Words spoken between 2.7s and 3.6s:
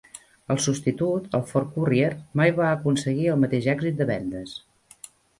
aconseguir el